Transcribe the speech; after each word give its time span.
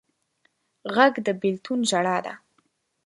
غږ 0.95 1.13
د 1.25 1.27
بېلتون 1.41 1.79
ژړا 1.89 2.17
ده 2.25 2.33